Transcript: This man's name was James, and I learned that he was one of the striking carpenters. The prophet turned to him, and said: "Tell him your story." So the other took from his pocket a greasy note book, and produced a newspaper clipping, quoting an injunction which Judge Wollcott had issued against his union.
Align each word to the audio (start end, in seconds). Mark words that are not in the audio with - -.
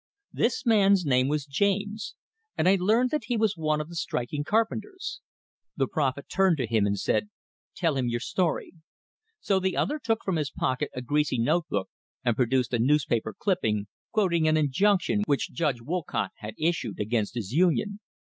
This 0.33 0.65
man's 0.65 1.05
name 1.05 1.27
was 1.27 1.45
James, 1.45 2.15
and 2.57 2.67
I 2.67 2.75
learned 2.81 3.11
that 3.11 3.25
he 3.25 3.37
was 3.37 3.55
one 3.55 3.79
of 3.79 3.87
the 3.87 3.93
striking 3.95 4.43
carpenters. 4.43 5.21
The 5.77 5.85
prophet 5.87 6.27
turned 6.27 6.57
to 6.57 6.65
him, 6.65 6.87
and 6.87 6.97
said: 6.99 7.29
"Tell 7.75 7.95
him 7.97 8.07
your 8.07 8.19
story." 8.19 8.71
So 9.41 9.59
the 9.59 9.77
other 9.77 9.99
took 9.99 10.23
from 10.25 10.37
his 10.37 10.49
pocket 10.49 10.89
a 10.95 11.03
greasy 11.03 11.37
note 11.37 11.67
book, 11.69 11.87
and 12.25 12.35
produced 12.35 12.73
a 12.73 12.79
newspaper 12.79 13.35
clipping, 13.37 13.85
quoting 14.11 14.47
an 14.47 14.57
injunction 14.57 15.21
which 15.27 15.51
Judge 15.53 15.81
Wollcott 15.83 16.31
had 16.37 16.55
issued 16.57 16.99
against 16.99 17.35
his 17.35 17.51
union. 17.51 17.99